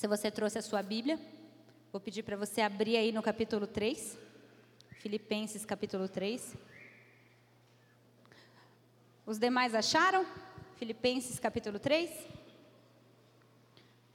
[0.00, 1.20] Se você trouxe a sua Bíblia,
[1.92, 4.16] vou pedir para você abrir aí no capítulo 3,
[4.92, 6.56] Filipenses capítulo 3.
[9.26, 10.24] Os demais acharam?
[10.76, 12.10] Filipenses capítulo 3?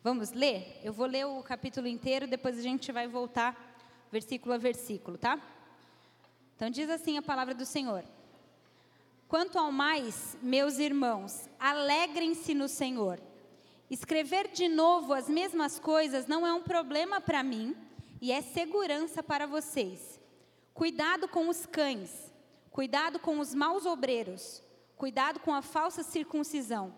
[0.04, 0.82] Vamos ler?
[0.84, 3.56] Eu vou ler o capítulo inteiro, depois a gente vai voltar
[4.12, 5.40] versículo a versículo, tá?
[6.56, 8.04] Então diz assim a palavra do Senhor:
[9.28, 13.22] Quanto ao mais, meus irmãos, alegrem-se no Senhor.
[13.90, 17.76] Escrever de novo as mesmas coisas não é um problema para mim
[18.20, 20.20] e é segurança para vocês.
[20.74, 22.34] Cuidado com os cães,
[22.72, 24.64] cuidado com os maus obreiros,
[24.98, 26.94] cuidado com a falsa circuncisão,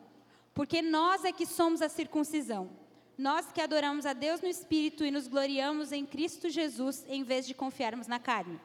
[0.54, 2.70] porque nós é que somos a circuncisão.
[3.18, 7.46] Nós que adoramos a Deus no Espírito e nos gloriamos em Cristo Jesus em vez
[7.46, 8.60] de confiarmos na carne.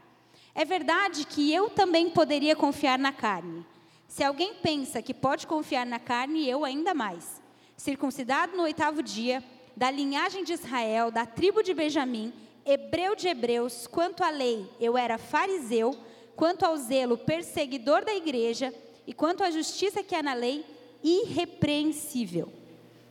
[0.54, 3.66] É verdade que eu também poderia confiar na carne.
[4.07, 7.41] Se alguém pensa que pode confiar na carne, eu ainda mais.
[7.82, 9.42] Circuncidado no oitavo dia,
[9.77, 12.32] da linhagem de Israel, da tribo de Benjamim,
[12.64, 15.92] hebreu de hebreus, quanto à lei, eu era fariseu,
[16.37, 18.73] quanto ao zelo, perseguidor da igreja,
[19.04, 20.65] e quanto à justiça que há na lei,
[21.02, 22.52] irrepreensível.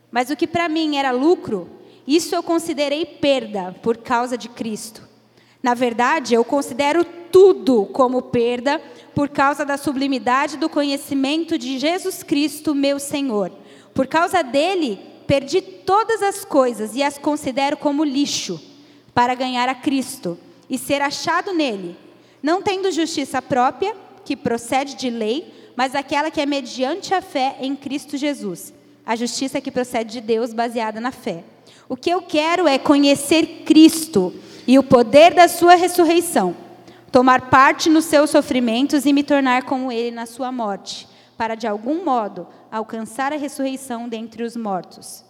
[0.09, 1.69] Mas o que para mim era lucro,
[2.07, 5.05] isso eu considerei perda por causa de Cristo.
[5.61, 8.81] Na verdade, eu considero tudo como perda
[9.13, 13.51] por causa da sublimidade do conhecimento de Jesus Cristo, meu Senhor.
[13.93, 18.61] Por causa dele, perdi todas as coisas e as considero como lixo
[19.13, 20.37] para ganhar a Cristo
[20.69, 21.97] e ser achado nele,
[22.41, 27.57] não tendo justiça própria, que procede de lei, mas aquela que é mediante a fé
[27.59, 28.73] em Cristo Jesus,
[29.05, 31.43] a justiça que procede de Deus baseada na fé.
[31.89, 34.33] O que eu quero é conhecer Cristo
[34.65, 36.55] e o poder da sua ressurreição,
[37.11, 41.07] tomar parte nos seus sofrimentos e me tornar como ele na sua morte,
[41.41, 45.25] para de algum modo alcançar a ressurreição dentre os mortos.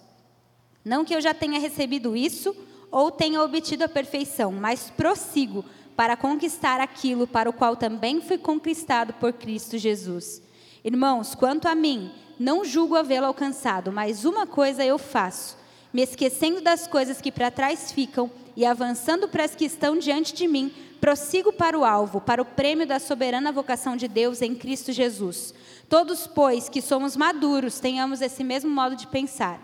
[0.83, 2.53] Não que eu já tenha recebido isso
[2.91, 5.63] ou tenha obtido a perfeição, mas prossigo
[5.95, 10.41] para conquistar aquilo para o qual também fui conquistado por Cristo Jesus.
[10.83, 15.57] Irmãos, quanto a mim, não julgo havê-lo alcançado, mas uma coisa eu faço,
[15.93, 18.29] me esquecendo das coisas que para trás ficam
[18.61, 22.45] e avançando para as que estão diante de mim, prossigo para o alvo, para o
[22.45, 25.51] prêmio da soberana vocação de Deus em Cristo Jesus.
[25.89, 29.59] Todos, pois, que somos maduros, tenhamos esse mesmo modo de pensar.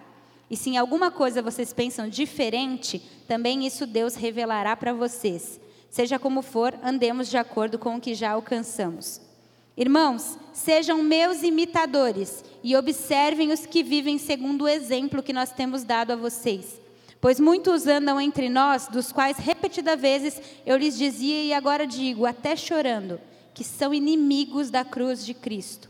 [0.50, 5.60] E se em alguma coisa vocês pensam diferente, também isso Deus revelará para vocês.
[5.92, 9.22] Seja como for, andemos de acordo com o que já alcançamos.
[9.78, 15.84] Irmãos, sejam meus imitadores e observem os que vivem segundo o exemplo que nós temos
[15.84, 16.87] dado a vocês.
[17.20, 22.26] Pois muitos andam entre nós, dos quais repetidas vezes eu lhes dizia e agora digo,
[22.26, 23.20] até chorando,
[23.54, 25.90] que são inimigos da cruz de Cristo.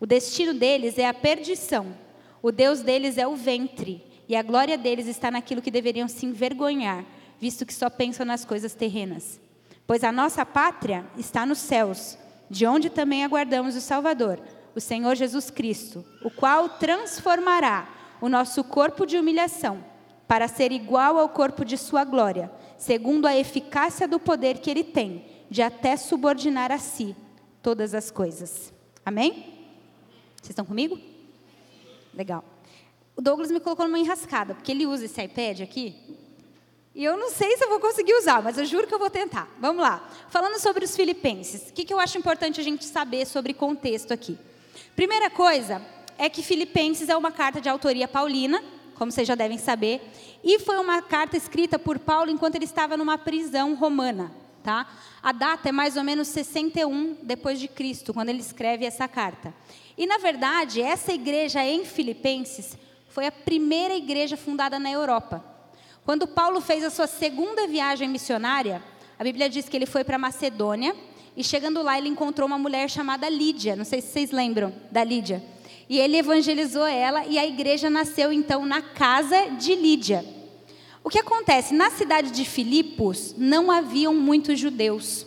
[0.00, 1.94] O destino deles é a perdição,
[2.42, 6.24] o Deus deles é o ventre, e a glória deles está naquilo que deveriam se
[6.24, 7.04] envergonhar,
[7.38, 9.38] visto que só pensam nas coisas terrenas.
[9.86, 12.16] Pois a nossa pátria está nos céus,
[12.48, 14.40] de onde também aguardamos o Salvador,
[14.74, 17.88] o Senhor Jesus Cristo, o qual transformará
[18.22, 19.91] o nosso corpo de humilhação
[20.32, 24.82] para ser igual ao corpo de sua glória, segundo a eficácia do poder que ele
[24.82, 27.14] tem, de até subordinar a si
[27.62, 28.72] todas as coisas.
[29.04, 29.44] Amém?
[30.36, 30.98] Vocês estão comigo?
[32.14, 32.42] Legal.
[33.14, 36.16] O Douglas me colocou numa enrascada, porque ele usa esse iPad aqui.
[36.94, 39.10] E eu não sei se eu vou conseguir usar, mas eu juro que eu vou
[39.10, 39.50] tentar.
[39.60, 40.02] Vamos lá.
[40.30, 44.14] Falando sobre os filipenses, o que, que eu acho importante a gente saber sobre contexto
[44.14, 44.38] aqui?
[44.96, 45.82] Primeira coisa
[46.16, 50.00] é que Filipenses é uma carta de autoria paulina, como vocês já devem saber,
[50.42, 54.32] e foi uma carta escrita por Paulo enquanto ele estava numa prisão romana,
[54.62, 54.86] tá?
[55.22, 59.54] A data é mais ou menos 61 depois de Cristo, quando ele escreve essa carta.
[59.96, 62.76] E na verdade, essa igreja em Filipenses
[63.08, 65.44] foi a primeira igreja fundada na Europa.
[66.04, 68.82] Quando Paulo fez a sua segunda viagem missionária,
[69.18, 70.96] a Bíblia diz que ele foi para Macedônia
[71.36, 73.76] e chegando lá ele encontrou uma mulher chamada Lídia.
[73.76, 75.42] Não sei se vocês lembram da Lídia.
[75.92, 80.24] E ele evangelizou ela e a igreja nasceu então na casa de Lídia.
[81.04, 81.74] O que acontece?
[81.74, 85.26] Na cidade de Filipos não haviam muitos judeus,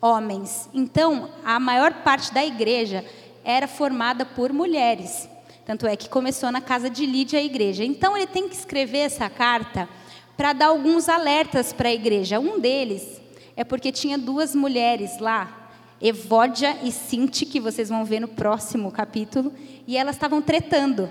[0.00, 0.70] homens.
[0.72, 3.04] Então, a maior parte da igreja
[3.44, 5.28] era formada por mulheres.
[5.66, 7.84] Tanto é que começou na casa de Lídia a igreja.
[7.84, 9.86] Então, ele tem que escrever essa carta
[10.34, 12.40] para dar alguns alertas para a igreja.
[12.40, 13.20] Um deles
[13.54, 15.65] é porque tinha duas mulheres lá
[16.00, 19.52] Evódia e Sinti, que vocês vão ver no próximo capítulo,
[19.86, 21.10] e elas estavam tretando.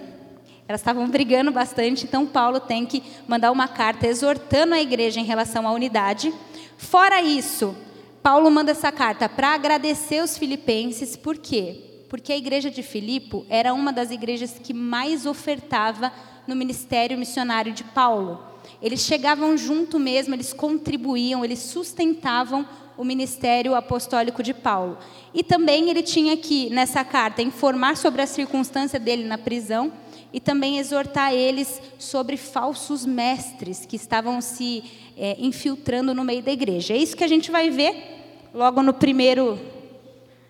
[0.67, 5.23] Elas estavam brigando bastante, então Paulo tem que mandar uma carta exortando a igreja em
[5.23, 6.33] relação à unidade.
[6.77, 7.75] Fora isso,
[8.23, 12.05] Paulo manda essa carta para agradecer os filipenses, por quê?
[12.09, 16.11] Porque a igreja de Filipo era uma das igrejas que mais ofertava
[16.47, 18.41] no ministério missionário de Paulo.
[18.81, 24.97] Eles chegavam junto mesmo, eles contribuíam, eles sustentavam o ministério apostólico de Paulo.
[25.33, 29.91] E também ele tinha que, nessa carta, informar sobre a circunstância dele na prisão
[30.31, 34.83] e também exortar eles sobre falsos mestres que estavam se
[35.17, 36.93] é, infiltrando no meio da igreja.
[36.93, 39.59] É isso que a gente vai ver logo no primeiro,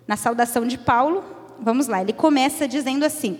[0.06, 1.24] na saudação de Paulo.
[1.60, 3.38] Vamos lá, ele começa dizendo assim: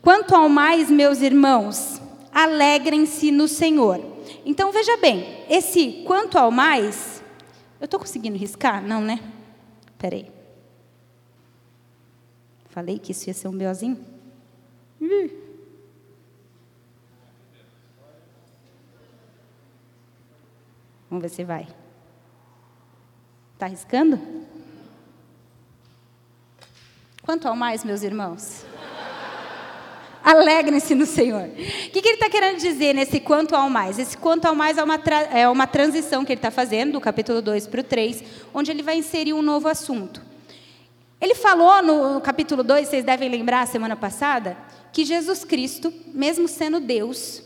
[0.00, 2.00] Quanto ao mais, meus irmãos,
[2.32, 4.00] alegrem-se no Senhor.
[4.44, 7.13] Então veja bem, esse quanto ao mais,
[7.84, 8.82] eu estou conseguindo riscar?
[8.82, 9.20] Não, né?
[9.98, 10.32] Peraí.
[12.70, 14.02] Falei que isso ia ser um beozinho?
[21.10, 21.68] Vamos ver se vai.
[23.52, 24.18] Está arriscando?
[27.22, 28.64] Quanto ao mais, meus irmãos?
[30.24, 31.42] Alegrem-se no Senhor.
[31.42, 33.98] O que, que ele está querendo dizer nesse quanto ao mais?
[33.98, 34.98] Esse quanto ao mais é uma,
[35.30, 38.24] é uma transição que ele está fazendo, do capítulo 2 para o 3,
[38.54, 40.22] onde ele vai inserir um novo assunto.
[41.20, 44.56] Ele falou no capítulo 2, vocês devem lembrar, semana passada,
[44.94, 47.42] que Jesus Cristo, mesmo sendo Deus,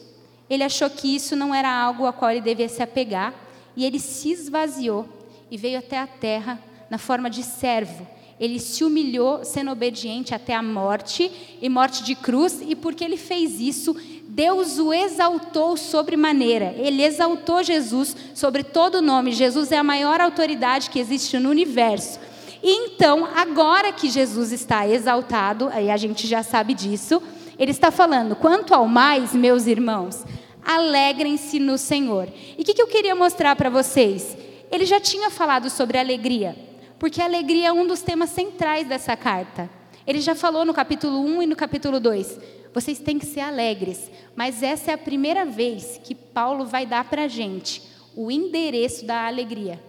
[0.49, 3.35] ele achou que isso não era algo a qual ele devia se apegar,
[3.77, 5.09] e ele se esvaziou
[5.51, 8.07] e veio até a terra na forma de servo.
[8.41, 11.31] Ele se humilhou, sendo obediente até a morte
[11.61, 13.97] e morte de cruz, e porque ele fez isso,
[14.29, 16.75] Deus o exaltou sobremaneira.
[16.79, 19.33] Ele exaltou Jesus sobre todo o nome.
[19.33, 22.21] Jesus é a maior autoridade que existe no universo.
[22.63, 27.23] E então, agora que Jesus está exaltado, aí a gente já sabe disso,
[27.59, 30.25] ele está falando: quanto ao mais, meus irmãos,
[30.65, 32.29] alegrem-se no Senhor.
[32.57, 34.37] E o que, que eu queria mostrar para vocês?
[34.71, 36.55] Ele já tinha falado sobre alegria,
[36.99, 39.71] porque a alegria é um dos temas centrais dessa carta.
[40.07, 42.41] Ele já falou no capítulo 1 e no capítulo 2.
[42.73, 47.05] Vocês têm que ser alegres, mas essa é a primeira vez que Paulo vai dar
[47.05, 47.83] para a gente
[48.17, 49.83] o endereço da alegria.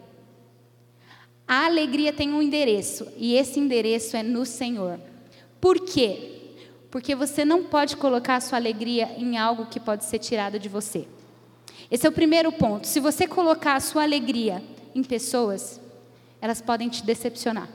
[1.48, 5.00] A alegria tem um endereço, e esse endereço é no Senhor.
[5.60, 6.36] Por quê?
[6.92, 10.70] Porque você não pode colocar a sua alegria em algo que pode ser tirado de
[10.70, 11.08] você.
[11.90, 12.86] Esse é o primeiro ponto.
[12.86, 14.64] Se você colocar a sua alegria
[14.94, 15.82] em pessoas,
[16.42, 17.68] elas podem te decepcionar.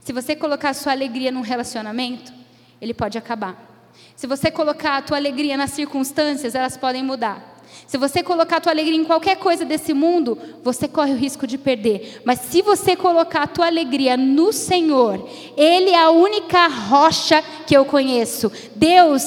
[0.00, 2.32] Se você colocar a sua alegria num relacionamento,
[2.80, 3.68] ele pode acabar.
[4.16, 7.58] Se você colocar a tua alegria nas circunstâncias, elas podem mudar.
[7.86, 11.46] Se você colocar a tua alegria em qualquer coisa desse mundo, você corre o risco
[11.46, 12.22] de perder.
[12.24, 17.76] Mas se você colocar a tua alegria no Senhor, Ele é a única rocha que
[17.76, 18.50] eu conheço.
[18.74, 19.22] Deus,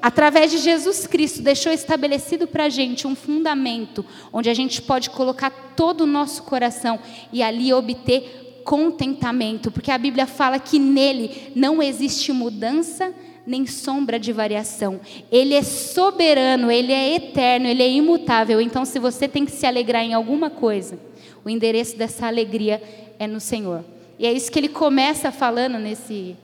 [0.00, 5.10] através de Jesus Cristo, deixou estabelecido para a gente um fundamento onde a gente pode
[5.10, 6.98] colocar todo o nosso coração
[7.32, 13.14] e ali obter contentamento, porque a Bíblia fala que nele não existe mudança
[13.46, 15.00] nem sombra de variação.
[15.30, 18.60] Ele é soberano, ele é eterno, ele é imutável.
[18.60, 20.98] Então, se você tem que se alegrar em alguma coisa,
[21.44, 22.82] o endereço dessa alegria
[23.20, 23.84] é no Senhor.
[24.18, 26.36] E é isso que ele começa falando nesse,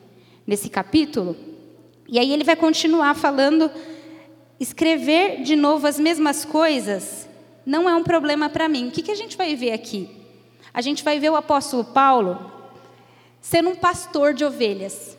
[0.46, 1.36] nesse capítulo.
[2.12, 3.70] E aí ele vai continuar falando:
[4.60, 7.26] escrever de novo as mesmas coisas
[7.64, 8.88] não é um problema para mim.
[8.88, 10.10] O que, que a gente vai ver aqui?
[10.74, 12.52] A gente vai ver o apóstolo Paulo
[13.40, 15.16] sendo um pastor de ovelhas.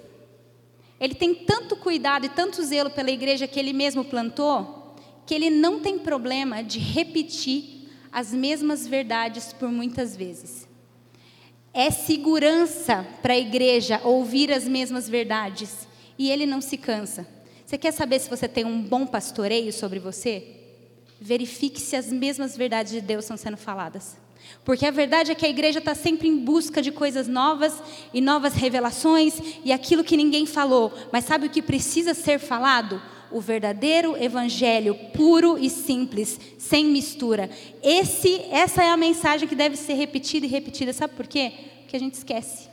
[1.00, 4.95] Ele tem tanto cuidado e tanto zelo pela igreja que ele mesmo plantou,
[5.25, 10.68] que ele não tem problema de repetir as mesmas verdades por muitas vezes.
[11.73, 17.27] É segurança para a igreja ouvir as mesmas verdades e ele não se cansa.
[17.65, 20.43] Você quer saber se você tem um bom pastoreio sobre você?
[21.19, 24.17] Verifique se as mesmas verdades de Deus estão sendo faladas.
[24.63, 27.81] Porque a verdade é que a igreja está sempre em busca de coisas novas
[28.13, 30.93] e novas revelações e aquilo que ninguém falou.
[31.11, 33.01] Mas sabe o que precisa ser falado?
[33.31, 37.49] O verdadeiro evangelho puro e simples, sem mistura.
[37.81, 40.93] Esse, essa é a mensagem que deve ser repetida e repetida.
[40.93, 41.51] Sabe por quê?
[41.81, 42.72] Porque a gente esquece.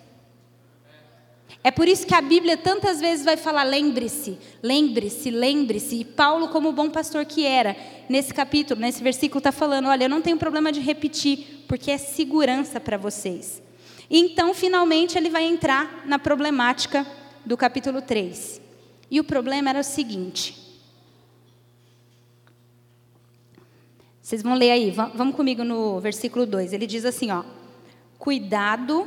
[1.63, 6.01] É por isso que a Bíblia tantas vezes vai falar: lembre-se, lembre-se, lembre-se.
[6.01, 7.77] E Paulo, como bom pastor que era,
[8.09, 11.99] nesse capítulo, nesse versículo, está falando: olha, eu não tenho problema de repetir, porque é
[11.99, 13.63] segurança para vocês.
[14.09, 17.07] E então, finalmente, ele vai entrar na problemática
[17.45, 18.61] do capítulo 3.
[19.11, 20.57] E o problema era o seguinte.
[24.23, 26.73] Vocês vão ler aí, vamos comigo no versículo 2.
[26.73, 27.45] Ele diz assim: ó,
[28.19, 29.07] cuidado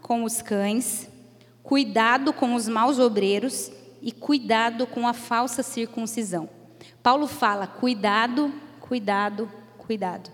[0.00, 1.09] com os cães
[1.70, 3.70] cuidado com os maus obreiros
[4.02, 6.50] e cuidado com a falsa circuncisão.
[7.00, 9.48] Paulo fala: cuidado, cuidado,
[9.78, 10.32] cuidado.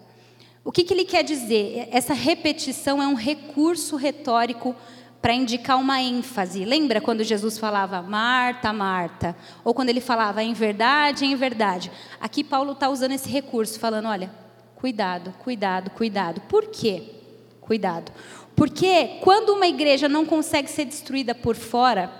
[0.64, 1.90] O que, que ele quer dizer?
[1.92, 4.74] Essa repetição é um recurso retórico
[5.20, 6.64] para indicar uma ênfase.
[6.64, 9.36] Lembra quando Jesus falava Marta, Marta?
[9.62, 11.92] Ou quando ele falava em verdade, em verdade?
[12.18, 14.30] Aqui Paulo está usando esse recurso, falando: olha,
[14.74, 16.40] cuidado, cuidado, cuidado.
[16.48, 17.12] Por quê?
[17.60, 18.10] Cuidado.
[18.56, 22.10] Porque quando uma igreja não consegue ser destruída por fora,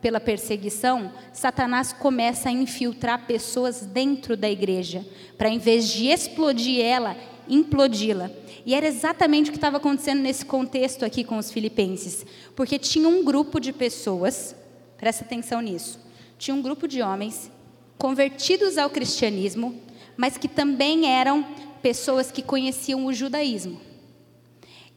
[0.00, 5.04] pela perseguição, Satanás começa a infiltrar pessoas dentro da igreja,
[5.36, 7.14] para em vez de explodir ela,
[7.48, 8.30] implodi-la.
[8.64, 13.08] E era exatamente o que estava acontecendo nesse contexto aqui com os filipenses, porque tinha
[13.08, 14.56] um grupo de pessoas,
[14.96, 16.00] presta atenção nisso,
[16.38, 17.50] tinha um grupo de homens
[17.98, 19.78] convertidos ao cristianismo,
[20.16, 21.44] mas que também eram
[21.82, 23.85] pessoas que conheciam o judaísmo.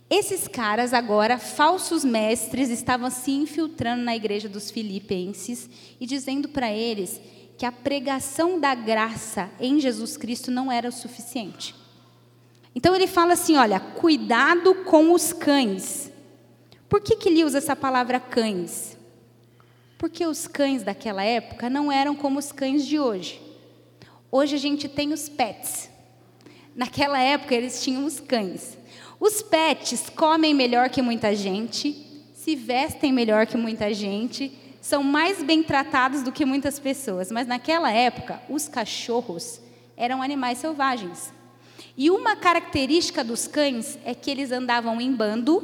[0.10, 6.72] Esses caras agora, falsos mestres, estavam se infiltrando na igreja dos filipenses e dizendo para
[6.72, 7.22] eles
[7.58, 11.76] que a pregação da graça em Jesus Cristo não era o suficiente.
[12.74, 16.12] Então ele fala assim: olha, cuidado com os cães.
[16.88, 18.98] Por que, que ele usa essa palavra cães?
[19.98, 23.40] Porque os cães daquela época não eram como os cães de hoje.
[24.32, 25.90] Hoje a gente tem os pets.
[26.74, 28.78] Naquela época eles tinham os cães.
[29.20, 31.96] Os pets comem melhor que muita gente,
[32.34, 37.32] se vestem melhor que muita gente, são mais bem tratados do que muitas pessoas.
[37.32, 39.60] Mas naquela época, os cachorros
[39.98, 41.34] eram animais selvagens.
[41.98, 45.64] E uma característica dos cães é que eles andavam em bando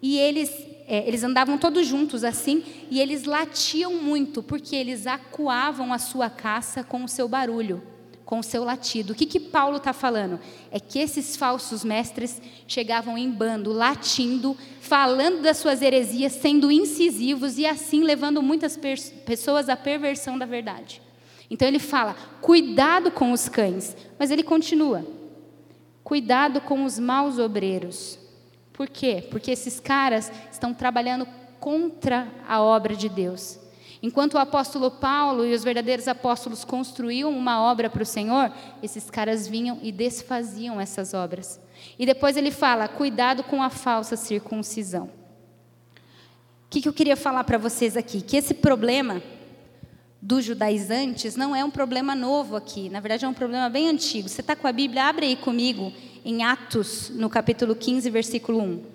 [0.00, 0.50] e eles,
[0.86, 6.30] é, eles andavam todos juntos assim e eles latiam muito porque eles acuavam a sua
[6.30, 7.82] caça com o seu barulho,
[8.24, 9.12] com o seu latido.
[9.12, 10.40] O que, que Paulo está falando?
[10.70, 17.58] É que esses falsos mestres chegavam em bando, latindo, falando das suas heresias, sendo incisivos
[17.58, 18.78] e assim levando muitas
[19.26, 21.02] pessoas à perversão da verdade.
[21.50, 25.06] Então ele fala: cuidado com os cães, mas ele continua.
[26.02, 28.18] Cuidado com os maus obreiros.
[28.72, 29.26] Por quê?
[29.30, 31.26] Porque esses caras estão trabalhando
[31.60, 33.58] contra a obra de Deus.
[34.04, 39.08] Enquanto o apóstolo Paulo e os verdadeiros apóstolos construíam uma obra para o Senhor, esses
[39.08, 41.58] caras vinham e desfaziam essas obras.
[41.98, 45.04] E depois ele fala: cuidado com a falsa circuncisão.
[45.04, 48.20] O que, que eu queria falar para vocês aqui?
[48.20, 49.22] Que esse problema
[50.20, 54.28] dos judaizantes não é um problema novo aqui, na verdade é um problema bem antigo.
[54.28, 55.04] Você está com a Bíblia?
[55.04, 55.90] Abre aí comigo
[56.22, 58.93] em Atos, no capítulo 15, versículo 1.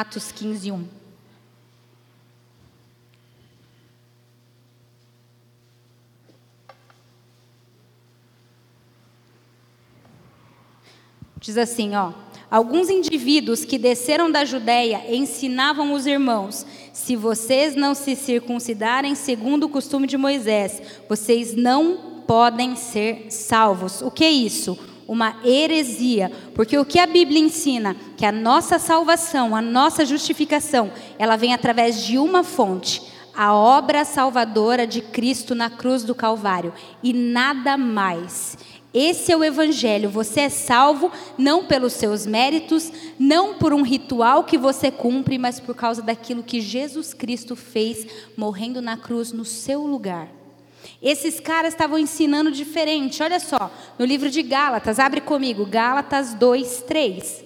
[0.00, 0.88] Atos 15, 1.
[11.40, 12.12] Diz assim, ó.
[12.48, 19.64] Alguns indivíduos que desceram da Judéia ensinavam os irmãos: se vocês não se circuncidarem segundo
[19.64, 24.00] o costume de Moisés, vocês não podem ser salvos.
[24.00, 24.78] O que é isso?
[25.08, 30.92] Uma heresia, porque o que a Bíblia ensina, que a nossa salvação, a nossa justificação,
[31.18, 33.02] ela vem através de uma fonte,
[33.34, 38.58] a obra salvadora de Cristo na cruz do Calvário, e nada mais.
[38.92, 40.10] Esse é o Evangelho.
[40.10, 45.60] Você é salvo não pelos seus méritos, não por um ritual que você cumpre, mas
[45.60, 50.37] por causa daquilo que Jesus Cristo fez morrendo na cruz no seu lugar.
[51.02, 53.22] Esses caras estavam ensinando diferente.
[53.22, 57.44] Olha só, no livro de Gálatas, abre comigo, Gálatas 2, 3.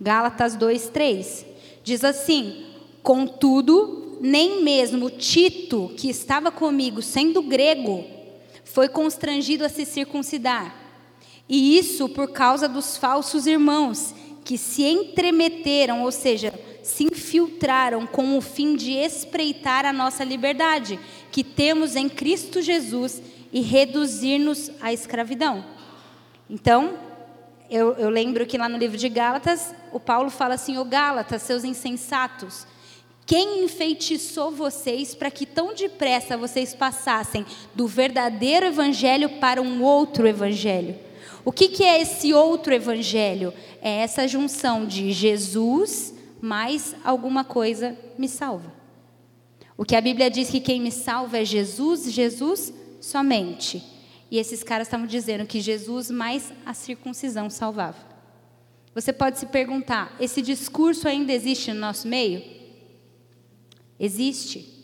[0.00, 1.46] Gálatas 2, 3.
[1.84, 2.66] Diz assim:
[3.02, 8.04] Contudo, nem mesmo Tito, que estava comigo, sendo grego,
[8.64, 10.76] foi constrangido a se circuncidar.
[11.48, 18.36] E isso por causa dos falsos irmãos, que se entremeteram, ou seja, se infiltraram com
[18.36, 20.98] o fim de espreitar a nossa liberdade,
[21.30, 23.22] que temos em Cristo Jesus,
[23.52, 25.64] e reduzir-nos à escravidão.
[26.48, 26.98] Então,
[27.70, 31.42] eu, eu, lembro que lá no livro de Gálatas, o Paulo fala assim: Ô Gálatas,
[31.42, 32.66] seus insensatos,
[33.26, 40.26] quem enfeitiçou vocês para que tão depressa vocês passassem do verdadeiro evangelho para um outro
[40.26, 40.96] evangelho?
[41.44, 43.52] O que, que é esse outro evangelho?
[43.80, 48.74] É essa junção de Jesus mais alguma coisa me salva.
[49.76, 53.82] O que a Bíblia diz que quem me salva é Jesus, Jesus somente.
[54.28, 57.98] E esses caras estavam dizendo que Jesus mais a circuncisão salvava.
[58.92, 62.42] Você pode se perguntar: esse discurso ainda existe no nosso meio?
[64.00, 64.81] Existe.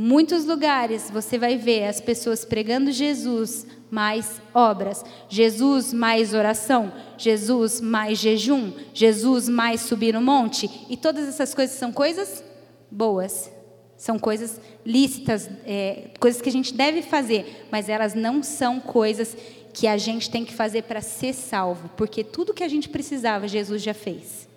[0.00, 7.80] Muitos lugares você vai ver as pessoas pregando Jesus mais obras, Jesus mais oração, Jesus
[7.80, 12.44] mais jejum, Jesus mais subir no monte, e todas essas coisas são coisas
[12.88, 13.50] boas.
[13.96, 19.36] São coisas lícitas, é, coisas que a gente deve fazer, mas elas não são coisas
[19.74, 23.48] que a gente tem que fazer para ser salvo, porque tudo que a gente precisava,
[23.48, 24.48] Jesus já fez.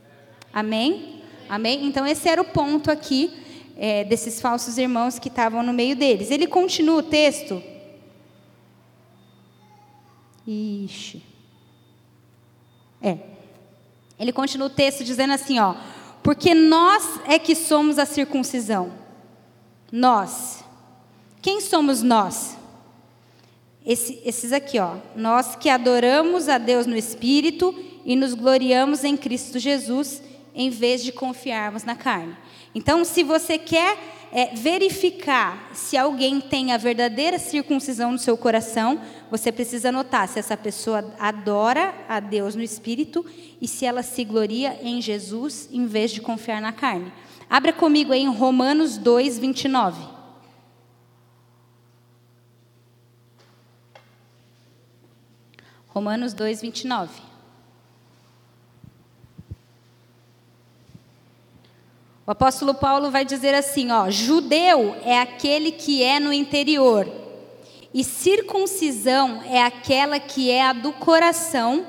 [0.54, 1.24] Amém?
[1.50, 1.88] Amém?
[1.88, 3.41] Então, esse era o ponto aqui
[3.78, 6.32] é, desses falsos irmãos que estavam no meio deles.
[6.32, 7.62] Ele continua o texto.
[10.48, 11.22] Ixi.
[13.02, 13.18] É.
[14.20, 15.76] Ele continua o texto dizendo assim, ó.
[16.22, 18.92] Porque nós é que somos a circuncisão.
[19.92, 20.64] Nós.
[21.42, 22.58] Quem somos nós?
[23.86, 24.98] Esse, esses aqui, ó.
[25.16, 27.74] Nós que adoramos a Deus no Espírito
[28.06, 30.22] e nos gloriamos em Cristo Jesus,
[30.54, 32.36] em vez de confiarmos na carne.
[32.74, 33.98] Então, se você quer
[34.32, 40.40] é, verificar se alguém tem a verdadeira circuncisão no seu coração, você precisa notar se
[40.40, 43.26] essa pessoa adora a Deus no Espírito
[43.62, 47.12] e se ela se gloria em Jesus em vez de confiar na carne.
[47.50, 50.02] Abra comigo aí em Romanos 2, 29.
[55.90, 57.31] Romanos 2, 29.
[62.26, 67.10] O apóstolo Paulo vai dizer assim, ó, judeu é aquele que é no interior,
[67.94, 71.86] e circuncisão é aquela que é a do coração,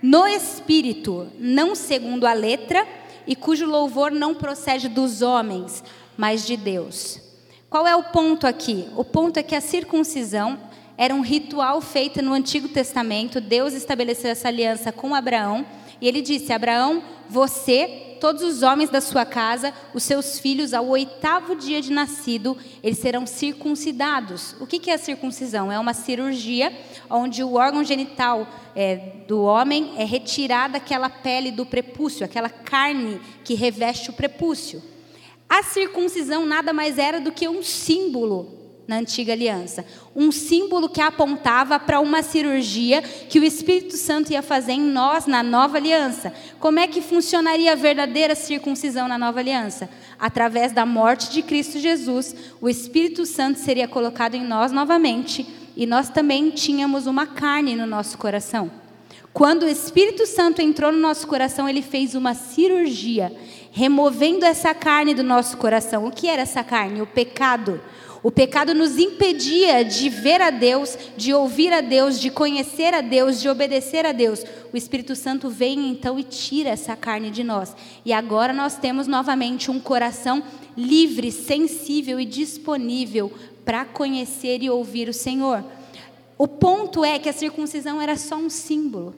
[0.00, 2.86] no espírito, não segundo a letra,
[3.26, 5.82] e cujo louvor não procede dos homens,
[6.16, 7.20] mas de Deus.
[7.68, 8.88] Qual é o ponto aqui?
[8.96, 10.58] O ponto é que a circuncisão
[10.96, 13.40] era um ritual feito no Antigo Testamento.
[13.40, 15.64] Deus estabeleceu essa aliança com Abraão
[16.02, 20.86] e ele disse: Abraão, você todos os homens da sua casa, os seus filhos, ao
[20.86, 24.54] oitavo dia de nascido, eles serão circuncidados.
[24.60, 25.72] O que é a circuncisão?
[25.72, 26.72] É uma cirurgia
[27.10, 33.20] onde o órgão genital é, do homem é retirada aquela pele do prepúcio, aquela carne
[33.44, 34.80] que reveste o prepúcio.
[35.48, 39.84] A circuncisão nada mais era do que um símbolo na antiga aliança.
[40.14, 45.26] Um símbolo que apontava para uma cirurgia que o Espírito Santo ia fazer em nós
[45.26, 46.32] na nova aliança.
[46.58, 49.88] Como é que funcionaria a verdadeira circuncisão na nova aliança?
[50.18, 55.86] Através da morte de Cristo Jesus, o Espírito Santo seria colocado em nós novamente e
[55.86, 58.81] nós também tínhamos uma carne no nosso coração.
[59.32, 63.34] Quando o Espírito Santo entrou no nosso coração, ele fez uma cirurgia,
[63.70, 66.06] removendo essa carne do nosso coração.
[66.06, 67.00] O que era essa carne?
[67.00, 67.80] O pecado.
[68.22, 73.00] O pecado nos impedia de ver a Deus, de ouvir a Deus, de conhecer a
[73.00, 74.44] Deus, de obedecer a Deus.
[74.72, 77.74] O Espírito Santo vem então e tira essa carne de nós.
[78.04, 80.42] E agora nós temos novamente um coração
[80.76, 83.32] livre, sensível e disponível
[83.64, 85.64] para conhecer e ouvir o Senhor.
[86.42, 89.14] O ponto é que a circuncisão era só um símbolo.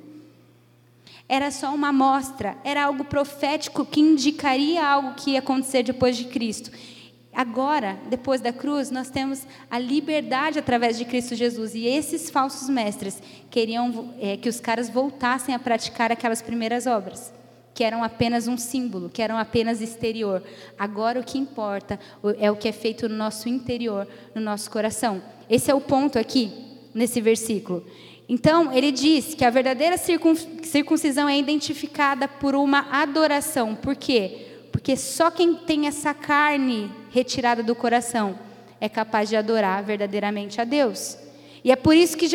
[1.27, 6.27] Era só uma amostra, era algo profético que indicaria algo que ia acontecer depois de
[6.27, 6.71] Cristo.
[7.33, 11.75] Agora, depois da cruz, nós temos a liberdade através de Cristo Jesus.
[11.75, 17.33] E esses falsos mestres queriam é, que os caras voltassem a praticar aquelas primeiras obras,
[17.73, 20.43] que eram apenas um símbolo, que eram apenas exterior.
[20.79, 21.99] Agora, o que importa
[22.39, 25.23] é o que é feito no nosso interior, no nosso coração.
[25.49, 27.85] Esse é o ponto aqui, nesse versículo.
[28.29, 33.75] Então, ele diz que a verdadeira circuncisão é identificada por uma adoração.
[33.75, 34.47] Por quê?
[34.73, 38.39] Porque só quem tem essa carne retirada do coração
[38.81, 41.19] é capaz de adorar verdadeiramente a Deus.
[41.63, 42.29] E é por isso que